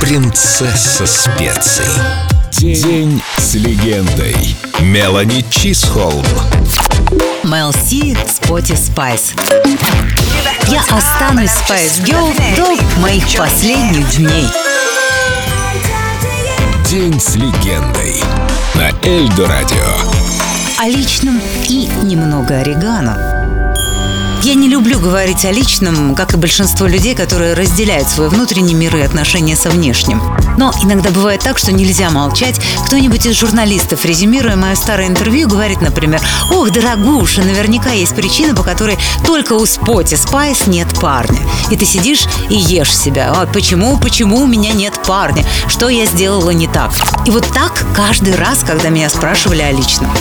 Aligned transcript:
принцесса 0.00 1.06
специй. 1.06 1.84
День 2.52 3.22
с 3.38 3.54
легендой. 3.54 4.56
Мелани 4.80 5.44
Чисхолм. 5.50 6.24
Мел 7.42 7.72
Си 7.72 8.16
Споти 8.28 8.74
Спайс. 8.74 9.32
Я 10.68 10.80
останусь 10.80 11.50
Spice 11.50 11.98
Girl 12.00 12.32
до 12.56 13.00
моих 13.00 13.24
последних 13.36 14.16
дней. 14.16 14.46
День 16.88 17.20
с 17.20 17.34
легендой. 17.34 18.22
На 18.74 18.90
Эльдо 19.06 19.46
Радио. 19.48 19.96
О 20.78 20.88
личном 20.88 21.40
и 21.68 21.88
немного 22.02 22.60
орегано. 22.60 23.33
Я 24.44 24.52
не 24.52 24.68
люблю 24.68 25.00
говорить 25.00 25.46
о 25.46 25.52
личном, 25.52 26.14
как 26.14 26.34
и 26.34 26.36
большинство 26.36 26.86
людей, 26.86 27.14
которые 27.14 27.54
разделяют 27.54 28.10
свой 28.10 28.28
внутренний 28.28 28.74
мир 28.74 28.94
и 28.94 29.00
отношения 29.00 29.56
со 29.56 29.70
внешним. 29.70 30.20
Но 30.58 30.70
иногда 30.82 31.08
бывает 31.08 31.40
так, 31.40 31.56
что 31.56 31.72
нельзя 31.72 32.10
молчать. 32.10 32.60
Кто-нибудь 32.84 33.24
из 33.24 33.38
журналистов, 33.38 34.04
резюмируя 34.04 34.54
мое 34.54 34.74
старое 34.74 35.06
интервью, 35.06 35.48
говорит, 35.48 35.80
например, 35.80 36.20
«Ох, 36.50 36.70
дорогуша, 36.70 37.40
наверняка 37.40 37.92
есть 37.92 38.14
причина, 38.14 38.54
по 38.54 38.62
которой 38.62 38.98
только 39.26 39.54
у 39.54 39.64
Споти 39.64 40.14
Спайс 40.14 40.66
нет 40.66 40.88
парня». 41.00 41.40
И 41.70 41.76
ты 41.76 41.86
сидишь 41.86 42.26
и 42.50 42.54
ешь 42.54 42.94
себя. 42.94 43.32
«А 43.34 43.46
почему, 43.46 43.98
почему 43.98 44.42
у 44.42 44.46
меня 44.46 44.72
нет 44.72 44.92
парня? 45.06 45.42
Что 45.68 45.88
я 45.88 46.04
сделала 46.04 46.50
не 46.50 46.68
так?» 46.68 46.92
И 47.24 47.30
вот 47.30 47.46
так 47.54 47.82
каждый 47.96 48.36
раз, 48.36 48.62
когда 48.62 48.90
меня 48.90 49.08
спрашивали 49.08 49.62
о 49.62 49.72
личном. 49.72 50.12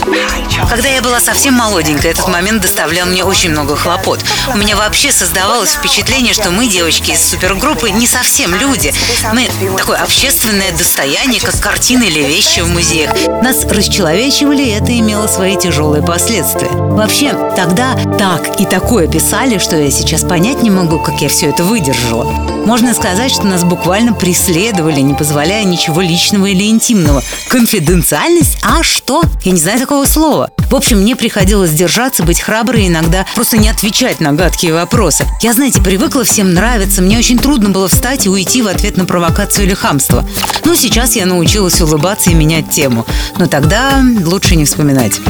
Когда 0.70 0.88
я 0.88 1.02
была 1.02 1.20
совсем 1.20 1.56
молоденькая, 1.56 2.12
этот 2.12 2.30
момент 2.30 2.62
доставлял 2.62 3.06
мне 3.06 3.26
очень 3.26 3.50
много 3.50 3.76
хлопот. 3.76 4.24
У 4.54 4.58
меня 4.58 4.76
вообще 4.76 5.12
создавалось 5.12 5.72
впечатление, 5.72 6.34
что 6.34 6.52
мы, 6.52 6.68
девочки 6.68 7.12
из 7.12 7.22
супергруппы, 7.22 7.90
не 7.90 8.08
совсем 8.08 8.54
люди. 8.54 8.94
Мы 9.34 9.50
такое 9.78 9.98
общественное 9.98 10.72
достояние, 10.72 11.42
как 11.42 11.60
картины 11.60 12.04
или 12.04 12.20
вещи 12.24 12.60
в 12.60 12.70
музеях. 12.70 13.12
Нас 13.42 13.66
расчеловечивали, 13.66 14.64
и 14.64 14.70
это 14.70 14.98
имело 14.98 15.28
свои 15.28 15.58
тяжелые 15.58 16.04
последствия. 16.04 16.70
Вообще, 16.70 17.32
тогда 17.56 17.96
так 18.20 18.60
и 18.60 18.66
такое 18.66 19.08
писали, 19.08 19.58
что 19.58 19.76
я 19.78 19.90
сейчас 19.90 20.22
понять 20.22 20.62
не 20.62 20.70
могу, 20.70 21.00
как 21.00 21.22
я 21.22 21.30
все 21.30 21.50
это 21.50 21.64
выдержала. 21.64 22.26
Можно 22.66 22.94
сказать, 22.94 23.32
что 23.32 23.44
нас 23.44 23.64
буквально 23.64 24.14
преследовали, 24.14 25.02
не 25.02 25.14
позволяя 25.14 25.64
ничего 25.64 26.02
личного 26.02 26.46
или 26.46 26.70
интимного. 26.70 27.22
Конфиденциальность? 27.50 28.58
А 28.64 28.84
что? 28.84 29.24
Я 29.44 29.52
не 29.52 29.60
знаю 29.60 29.80
такого 29.80 30.06
слова. 30.06 30.50
В 30.70 30.76
общем, 30.76 31.02
мне 31.02 31.16
приходилось 31.16 31.72
держаться, 31.72 32.24
быть 32.24 32.40
храброй 32.40 32.88
иногда 32.88 33.26
просто 33.36 33.58
не 33.58 33.70
отвечать 33.70 34.03
на 34.20 34.34
гадкие 34.34 34.74
вопросы. 34.74 35.26
Я, 35.40 35.54
знаете, 35.54 35.82
привыкла 35.82 36.26
всем 36.26 36.54
нравиться, 36.54 37.02
мне 37.02 37.18
очень 37.18 37.40
трудно 37.40 37.70
было 37.70 37.88
встать 37.88 38.26
и 38.26 38.30
уйти 38.30 38.62
в 38.62 38.68
ответ 38.68 38.98
на 38.98 39.06
провокацию 39.06 39.66
или 39.66 39.74
хамство. 39.74 40.28
Ну, 40.66 40.76
сейчас 40.76 41.16
я 41.16 41.26
научилась 41.26 41.80
улыбаться 41.80 42.30
и 42.30 42.34
менять 42.34 42.70
тему. 42.70 43.06
Но 43.38 43.48
тогда 43.48 44.04
лучше 44.26 44.58
не 44.58 44.66
вспоминать. 44.66 45.22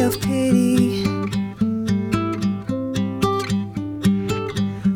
Self 0.00 0.18
pity. 0.22 1.04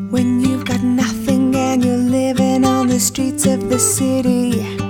When 0.09 0.39
you've 0.39 0.65
got 0.65 0.81
nothing 0.81 1.55
and 1.55 1.85
you're 1.85 2.05
living 2.19 2.65
on 2.65 2.87
the 2.87 2.99
streets 2.99 3.45
of 3.45 3.69
the 3.69 3.77
city. 3.77 4.84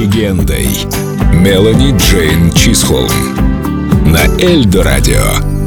Легендой. 0.00 0.66
Мелани 1.34 1.94
Джейн 1.98 2.50
Чисхолм. 2.52 3.10
На 4.06 4.24
Эльдо 4.42 4.82
Радио. 4.82 5.59